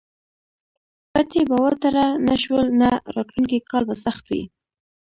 [1.11, 4.43] پټي به وتره نه شول نو راتلونکی کال به سخت وي.